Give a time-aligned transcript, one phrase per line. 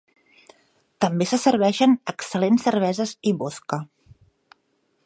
[1.05, 3.81] També se serveixen excel·lents cerveses i vodka.